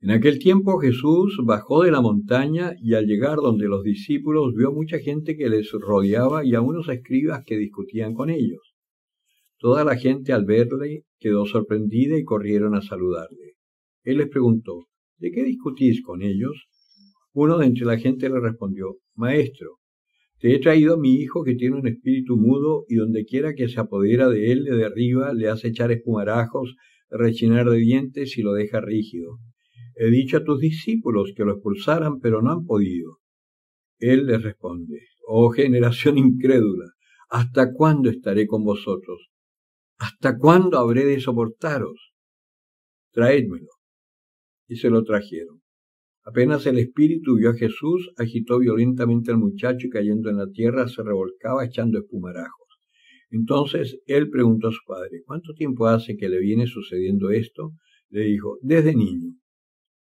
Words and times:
En 0.00 0.10
aquel 0.10 0.38
tiempo 0.38 0.78
Jesús 0.78 1.38
bajó 1.42 1.82
de 1.82 1.90
la 1.90 2.02
montaña 2.02 2.74
y 2.82 2.94
al 2.94 3.06
llegar 3.06 3.38
donde 3.38 3.66
los 3.66 3.82
discípulos 3.82 4.54
vio 4.54 4.70
mucha 4.70 4.98
gente 4.98 5.36
que 5.36 5.48
les 5.48 5.72
rodeaba 5.72 6.44
y 6.44 6.54
a 6.54 6.60
unos 6.60 6.88
escribas 6.90 7.44
que 7.46 7.56
discutían 7.56 8.12
con 8.12 8.28
ellos. 8.28 8.74
Toda 9.58 9.84
la 9.84 9.96
gente 9.96 10.34
al 10.34 10.44
verle 10.44 11.04
quedó 11.18 11.46
sorprendida 11.46 12.18
y 12.18 12.24
corrieron 12.24 12.74
a 12.74 12.82
saludarle. 12.82 13.54
Él 14.02 14.18
les 14.18 14.28
preguntó, 14.28 14.86
¿de 15.16 15.32
qué 15.32 15.42
discutís 15.44 16.02
con 16.02 16.20
ellos? 16.20 16.68
Uno 17.32 17.56
de 17.56 17.66
entre 17.66 17.86
la 17.86 17.98
gente 17.98 18.28
le 18.28 18.38
respondió, 18.38 18.98
Maestro, 19.14 19.78
te 20.38 20.54
he 20.54 20.58
traído 20.58 20.94
a 20.94 20.98
mi 20.98 21.14
hijo 21.14 21.42
que 21.42 21.54
tiene 21.54 21.76
un 21.76 21.88
espíritu 21.88 22.36
mudo 22.36 22.84
y 22.86 22.96
donde 22.96 23.24
quiera 23.24 23.54
que 23.54 23.68
se 23.68 23.80
apodera 23.80 24.28
de 24.28 24.52
él 24.52 24.64
de 24.64 24.84
arriba 24.84 25.32
le 25.32 25.48
hace 25.48 25.68
echar 25.68 25.90
espumarajos, 25.90 26.76
rechinar 27.08 27.70
de 27.70 27.78
dientes 27.78 28.36
y 28.36 28.42
lo 28.42 28.52
deja 28.52 28.82
rígido. 28.82 29.38
He 29.98 30.10
dicho 30.10 30.36
a 30.36 30.44
tus 30.44 30.60
discípulos 30.60 31.32
que 31.34 31.44
lo 31.44 31.52
expulsaran, 31.52 32.20
pero 32.20 32.42
no 32.42 32.52
han 32.52 32.66
podido. 32.66 33.18
Él 33.98 34.26
les 34.26 34.42
responde, 34.42 35.00
Oh 35.26 35.50
generación 35.50 36.18
incrédula, 36.18 36.92
¿hasta 37.30 37.72
cuándo 37.72 38.10
estaré 38.10 38.46
con 38.46 38.62
vosotros? 38.62 39.30
¿Hasta 39.98 40.36
cuándo 40.36 40.78
habré 40.78 41.06
de 41.06 41.18
soportaros? 41.18 42.12
Traédmelo. 43.10 43.70
Y 44.68 44.76
se 44.76 44.90
lo 44.90 45.02
trajeron. 45.02 45.62
Apenas 46.24 46.66
el 46.66 46.78
espíritu 46.78 47.36
vio 47.36 47.50
a 47.50 47.54
Jesús, 47.54 48.10
agitó 48.18 48.58
violentamente 48.58 49.30
al 49.30 49.38
muchacho 49.38 49.86
y 49.86 49.90
cayendo 49.90 50.28
en 50.28 50.36
la 50.36 50.50
tierra 50.50 50.88
se 50.88 51.02
revolcaba 51.02 51.64
echando 51.64 51.98
espumarajos. 51.98 52.68
Entonces 53.30 53.98
él 54.06 54.28
preguntó 54.28 54.68
a 54.68 54.72
su 54.72 54.80
padre, 54.86 55.22
¿cuánto 55.24 55.54
tiempo 55.54 55.86
hace 55.86 56.16
que 56.16 56.28
le 56.28 56.38
viene 56.40 56.66
sucediendo 56.66 57.30
esto? 57.30 57.72
Le 58.10 58.24
dijo, 58.24 58.58
desde 58.60 58.94
niño. 58.94 59.32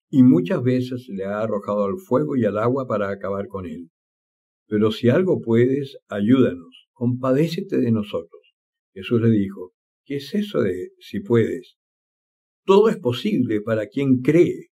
Y 0.09 0.23
muchas 0.23 0.63
veces 0.63 1.07
le 1.09 1.25
ha 1.25 1.41
arrojado 1.41 1.85
al 1.85 1.97
fuego 1.97 2.35
y 2.35 2.45
al 2.45 2.57
agua 2.57 2.87
para 2.87 3.09
acabar 3.09 3.47
con 3.47 3.65
él. 3.65 3.89
Pero 4.67 4.91
si 4.91 5.09
algo 5.09 5.41
puedes, 5.41 5.97
ayúdanos, 6.07 6.87
compadécete 6.93 7.77
de 7.77 7.91
nosotros. 7.91 8.55
Jesús 8.93 9.21
le 9.21 9.29
dijo, 9.29 9.73
¿qué 10.05 10.17
es 10.17 10.33
eso 10.33 10.61
de 10.61 10.89
si 10.99 11.19
puedes? 11.19 11.77
Todo 12.65 12.89
es 12.89 12.97
posible 12.97 13.61
para 13.61 13.87
quien 13.87 14.21
cree. 14.21 14.69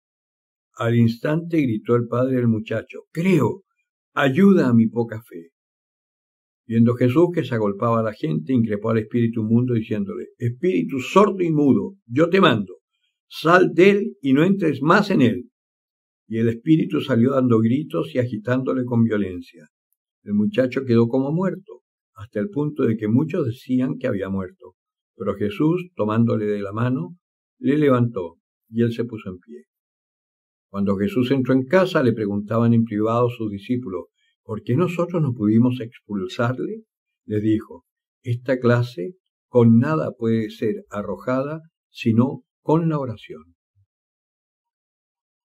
Al 0.74 0.94
instante 0.96 1.60
gritó 1.60 1.96
el 1.96 2.06
padre 2.06 2.36
del 2.36 2.48
muchacho, 2.48 3.04
Creo, 3.10 3.64
ayuda 4.14 4.68
a 4.68 4.74
mi 4.74 4.88
poca 4.88 5.22
fe. 5.22 5.50
Viendo 6.66 6.94
Jesús 6.94 7.28
que 7.32 7.44
se 7.44 7.54
agolpaba 7.54 8.00
a 8.00 8.02
la 8.02 8.12
gente, 8.12 8.52
increpó 8.52 8.90
al 8.90 8.98
espíritu 8.98 9.42
mundo 9.42 9.72
diciéndole, 9.72 10.28
Espíritu 10.36 11.00
sordo 11.00 11.42
y 11.42 11.50
mudo, 11.50 11.94
yo 12.06 12.28
te 12.28 12.42
mando, 12.42 12.77
sal 13.28 13.72
de 13.74 13.90
él 13.90 14.16
y 14.22 14.32
no 14.32 14.44
entres 14.44 14.82
más 14.82 15.10
en 15.10 15.22
él. 15.22 15.50
Y 16.26 16.38
el 16.38 16.48
espíritu 16.48 17.00
salió 17.00 17.32
dando 17.32 17.58
gritos 17.58 18.14
y 18.14 18.18
agitándole 18.18 18.84
con 18.84 19.04
violencia. 19.04 19.68
El 20.24 20.34
muchacho 20.34 20.84
quedó 20.84 21.08
como 21.08 21.32
muerto, 21.32 21.82
hasta 22.14 22.40
el 22.40 22.50
punto 22.50 22.82
de 22.82 22.96
que 22.96 23.08
muchos 23.08 23.46
decían 23.46 23.96
que 23.98 24.08
había 24.08 24.28
muerto. 24.28 24.74
Pero 25.16 25.34
Jesús, 25.36 25.90
tomándole 25.94 26.46
de 26.46 26.60
la 26.60 26.72
mano, 26.72 27.16
le 27.58 27.78
levantó 27.78 28.36
y 28.68 28.82
él 28.82 28.92
se 28.92 29.04
puso 29.04 29.30
en 29.30 29.38
pie. 29.38 29.64
Cuando 30.70 30.96
Jesús 30.96 31.30
entró 31.30 31.54
en 31.54 31.64
casa, 31.64 32.02
le 32.02 32.12
preguntaban 32.12 32.74
en 32.74 32.84
privado 32.84 33.30
sus 33.30 33.50
discípulos, 33.50 34.06
¿por 34.42 34.62
qué 34.62 34.76
nosotros 34.76 35.22
no 35.22 35.32
pudimos 35.32 35.80
expulsarle? 35.80 36.82
Le 37.24 37.40
dijo, 37.40 37.84
esta 38.22 38.58
clase 38.58 39.14
con 39.48 39.78
nada 39.78 40.12
puede 40.12 40.50
ser 40.50 40.84
arrojada 40.90 41.62
sino 41.90 42.44
con 42.68 42.90
la 42.90 42.98
oración. 42.98 43.56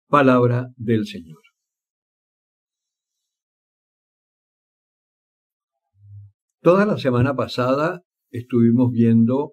Palabra 0.09 0.69
del 0.77 1.05
Señor. 1.05 1.43
Toda 6.63 6.87
la 6.87 6.97
semana 6.97 7.37
pasada 7.37 8.01
estuvimos 8.31 8.91
viendo 8.91 9.53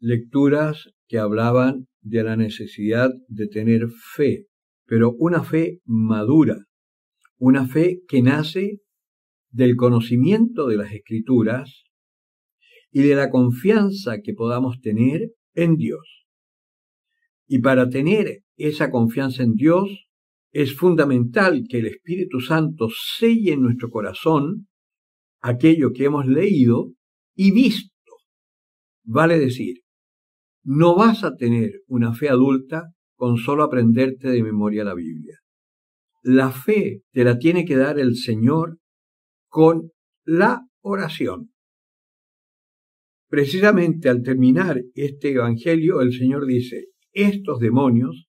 lecturas 0.00 0.88
que 1.08 1.18
hablaban 1.18 1.88
de 2.00 2.22
la 2.22 2.36
necesidad 2.36 3.10
de 3.28 3.48
tener 3.48 3.90
fe 3.90 4.46
pero 4.86 5.12
una 5.18 5.44
fe 5.44 5.82
madura, 5.84 6.56
una 7.36 7.68
fe 7.68 8.00
que 8.08 8.22
nace 8.22 8.80
del 9.50 9.76
conocimiento 9.76 10.66
de 10.66 10.78
las 10.78 10.92
escrituras 10.94 11.84
y 12.90 13.02
de 13.02 13.14
la 13.14 13.28
confianza 13.28 14.22
que 14.22 14.32
podamos 14.32 14.80
tener 14.80 15.32
en 15.52 15.76
Dios. 15.76 16.17
Y 17.48 17.60
para 17.60 17.88
tener 17.88 18.42
esa 18.56 18.90
confianza 18.90 19.42
en 19.42 19.54
Dios 19.54 20.08
es 20.52 20.76
fundamental 20.76 21.64
que 21.68 21.78
el 21.78 21.86
Espíritu 21.86 22.40
Santo 22.40 22.88
selle 22.90 23.52
en 23.52 23.62
nuestro 23.62 23.90
corazón 23.90 24.68
aquello 25.40 25.92
que 25.92 26.04
hemos 26.04 26.26
leído 26.26 26.92
y 27.34 27.52
visto. 27.52 27.92
Vale 29.04 29.38
decir, 29.38 29.78
no 30.62 30.94
vas 30.94 31.24
a 31.24 31.36
tener 31.36 31.80
una 31.86 32.12
fe 32.12 32.28
adulta 32.28 32.92
con 33.14 33.38
solo 33.38 33.62
aprenderte 33.62 34.28
de 34.28 34.42
memoria 34.42 34.84
la 34.84 34.94
Biblia. 34.94 35.38
La 36.22 36.50
fe 36.50 37.02
te 37.12 37.24
la 37.24 37.38
tiene 37.38 37.64
que 37.64 37.76
dar 37.76 37.98
el 37.98 38.16
Señor 38.16 38.78
con 39.48 39.92
la 40.24 40.66
oración. 40.82 41.52
Precisamente 43.28 44.08
al 44.08 44.22
terminar 44.22 44.82
este 44.94 45.32
Evangelio, 45.32 46.00
el 46.02 46.12
Señor 46.12 46.46
dice, 46.46 46.88
estos 47.22 47.58
demonios 47.58 48.28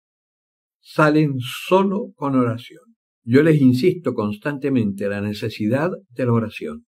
salen 0.81 1.39
solo 1.39 2.11
con 2.15 2.35
oración. 2.35 2.95
Yo 3.23 3.43
les 3.43 3.61
insisto 3.61 4.13
constantemente 4.13 5.07
la 5.07 5.21
necesidad 5.21 5.91
de 6.09 6.25
la 6.25 6.33
oración. 6.33 6.87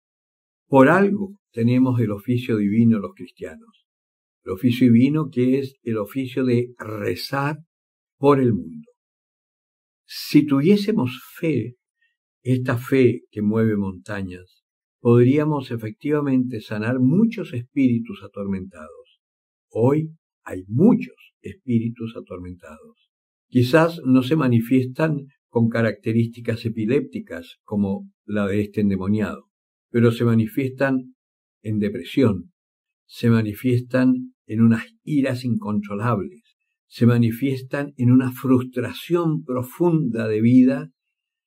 Por 0.66 0.88
algo 0.88 1.36
tenemos 1.50 2.00
el 2.00 2.10
oficio 2.10 2.56
divino 2.56 2.98
los 2.98 3.12
cristianos. 3.14 3.86
El 4.44 4.52
oficio 4.52 4.86
divino 4.86 5.28
que 5.30 5.58
es 5.58 5.76
el 5.82 5.98
oficio 5.98 6.44
de 6.44 6.72
rezar 6.78 7.58
por 8.16 8.40
el 8.40 8.54
mundo. 8.54 8.90
Si 10.06 10.46
tuviésemos 10.46 11.20
fe, 11.38 11.76
esta 12.42 12.78
fe 12.78 13.22
que 13.30 13.42
mueve 13.42 13.76
montañas, 13.76 14.64
podríamos 15.00 15.70
efectivamente 15.70 16.60
sanar 16.60 17.00
muchos 17.00 17.52
espíritus 17.52 18.22
atormentados. 18.22 19.20
Hoy 19.68 20.16
hay 20.44 20.64
muchos 20.68 21.31
espíritus 21.42 22.14
atormentados. 22.16 23.10
Quizás 23.48 24.00
no 24.04 24.22
se 24.22 24.36
manifiestan 24.36 25.26
con 25.48 25.68
características 25.68 26.64
epilépticas 26.64 27.58
como 27.64 28.10
la 28.24 28.46
de 28.46 28.62
este 28.62 28.80
endemoniado, 28.80 29.50
pero 29.90 30.10
se 30.10 30.24
manifiestan 30.24 31.14
en 31.62 31.78
depresión, 31.78 32.52
se 33.06 33.28
manifiestan 33.28 34.34
en 34.46 34.62
unas 34.62 34.86
iras 35.02 35.44
incontrolables, 35.44 36.42
se 36.86 37.06
manifiestan 37.06 37.92
en 37.96 38.10
una 38.10 38.32
frustración 38.32 39.44
profunda 39.44 40.28
de 40.28 40.40
vida, 40.40 40.90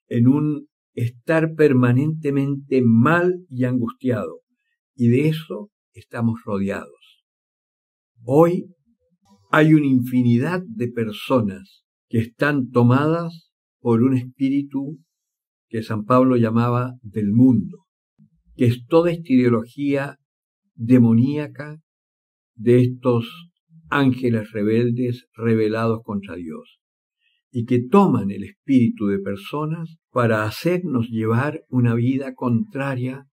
en 0.08 0.28
un 0.28 0.68
estar 0.94 1.56
permanentemente 1.56 2.82
mal 2.84 3.46
y 3.50 3.66
angustiado. 3.66 4.42
Y 4.96 5.10
de 5.10 5.28
eso 5.28 5.72
estamos 5.94 6.42
rodeados. 6.46 7.26
Hoy 8.24 8.68
hay 9.58 9.74
una 9.74 9.88
infinidad 9.88 10.64
de 10.68 10.90
personas 10.90 11.86
que 12.10 12.18
están 12.18 12.72
tomadas 12.72 13.54
por 13.80 14.04
un 14.04 14.18
espíritu 14.18 15.00
que 15.70 15.82
San 15.82 16.04
Pablo 16.04 16.36
llamaba 16.36 16.96
del 17.02 17.32
mundo, 17.32 17.86
que 18.58 18.66
es 18.66 18.86
toda 18.86 19.12
esta 19.12 19.32
ideología 19.32 20.18
demoníaca 20.74 21.80
de 22.56 22.82
estos 22.82 23.50
ángeles 23.90 24.52
rebeldes 24.52 25.26
rebelados 25.34 26.02
contra 26.04 26.35
Dios, 26.35 26.82
y 27.50 27.64
que 27.64 27.79
toman 27.79 28.32
el 28.32 28.44
espíritu 28.44 29.08
de 29.08 29.20
personas 29.20 30.00
para 30.12 30.44
hacernos 30.44 31.08
llevar 31.08 31.62
una 31.70 31.96
vida 31.96 32.34
contraria 32.34 33.26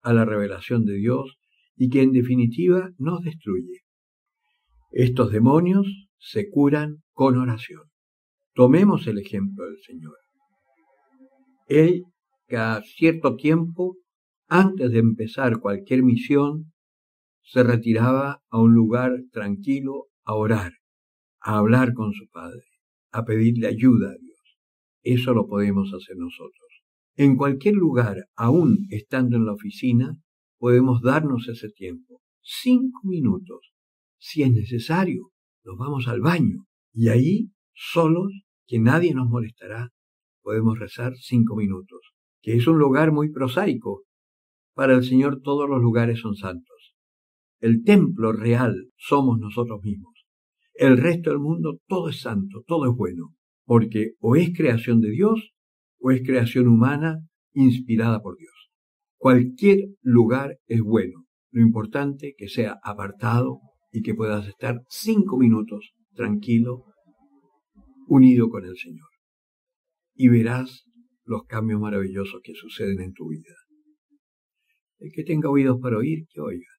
a 0.00 0.14
la 0.14 0.24
revelación 0.24 0.86
de 0.86 0.94
Dios 0.94 1.36
y 1.76 1.90
que 1.90 2.00
en 2.00 2.12
definitiva 2.12 2.92
nos 2.96 3.20
destruye. 3.20 3.85
Estos 4.90 5.32
demonios 5.32 6.08
se 6.18 6.48
curan 6.48 7.02
con 7.12 7.36
oración. 7.36 7.82
Tomemos 8.54 9.06
el 9.06 9.18
ejemplo 9.18 9.64
del 9.64 9.78
Señor. 9.82 10.16
Él, 11.66 12.04
cada 12.46 12.82
cierto 12.82 13.36
tiempo, 13.36 13.96
antes 14.48 14.92
de 14.92 14.98
empezar 14.98 15.58
cualquier 15.58 16.02
misión, 16.02 16.72
se 17.42 17.62
retiraba 17.62 18.42
a 18.48 18.60
un 18.60 18.74
lugar 18.74 19.12
tranquilo 19.32 20.06
a 20.24 20.34
orar, 20.34 20.72
a 21.40 21.58
hablar 21.58 21.94
con 21.94 22.12
su 22.12 22.28
Padre, 22.28 22.64
a 23.12 23.24
pedirle 23.24 23.68
ayuda 23.68 24.10
a 24.10 24.16
Dios. 24.18 24.58
Eso 25.02 25.34
lo 25.34 25.46
podemos 25.46 25.92
hacer 25.92 26.16
nosotros. 26.16 26.82
En 27.16 27.36
cualquier 27.36 27.74
lugar, 27.74 28.26
aún 28.36 28.86
estando 28.90 29.36
en 29.36 29.46
la 29.46 29.52
oficina, 29.52 30.16
podemos 30.58 31.02
darnos 31.02 31.48
ese 31.48 31.70
tiempo. 31.70 32.20
Cinco 32.42 33.00
minutos. 33.04 33.75
Si 34.28 34.42
es 34.42 34.50
necesario, 34.50 35.30
nos 35.64 35.78
vamos 35.78 36.08
al 36.08 36.20
baño 36.20 36.66
y 36.92 37.10
ahí, 37.10 37.52
solos, 37.72 38.32
que 38.66 38.80
nadie 38.80 39.14
nos 39.14 39.28
molestará, 39.28 39.92
podemos 40.42 40.80
rezar 40.80 41.12
cinco 41.14 41.54
minutos, 41.54 42.00
que 42.42 42.56
es 42.56 42.66
un 42.66 42.76
lugar 42.76 43.12
muy 43.12 43.30
prosaico. 43.30 44.02
Para 44.74 44.96
el 44.96 45.04
Señor 45.04 45.42
todos 45.42 45.70
los 45.70 45.80
lugares 45.80 46.18
son 46.18 46.34
santos. 46.34 46.96
El 47.60 47.84
templo 47.84 48.32
real 48.32 48.90
somos 48.96 49.38
nosotros 49.38 49.80
mismos. 49.84 50.26
El 50.74 50.98
resto 50.98 51.30
del 51.30 51.38
mundo 51.38 51.78
todo 51.86 52.08
es 52.08 52.20
santo, 52.20 52.64
todo 52.66 52.90
es 52.90 52.96
bueno, 52.96 53.32
porque 53.64 54.14
o 54.18 54.34
es 54.34 54.50
creación 54.56 55.00
de 55.00 55.10
Dios 55.10 55.52
o 56.00 56.10
es 56.10 56.26
creación 56.26 56.66
humana 56.66 57.20
inspirada 57.52 58.20
por 58.20 58.36
Dios. 58.36 58.72
Cualquier 59.18 59.90
lugar 60.02 60.58
es 60.66 60.80
bueno, 60.80 61.26
lo 61.52 61.62
importante 61.62 62.34
que 62.36 62.48
sea 62.48 62.80
apartado 62.82 63.60
y 63.96 64.02
que 64.02 64.14
puedas 64.14 64.46
estar 64.46 64.82
cinco 64.90 65.38
minutos 65.38 65.94
tranquilo, 66.12 66.84
unido 68.06 68.50
con 68.50 68.66
el 68.66 68.76
Señor. 68.76 69.08
Y 70.14 70.28
verás 70.28 70.84
los 71.24 71.44
cambios 71.44 71.80
maravillosos 71.80 72.42
que 72.44 72.52
suceden 72.54 73.00
en 73.00 73.14
tu 73.14 73.28
vida. 73.28 73.54
El 74.98 75.12
que 75.14 75.24
tenga 75.24 75.48
oídos 75.48 75.78
para 75.80 75.96
oír, 75.96 76.26
que 76.28 76.42
oiga. 76.42 76.75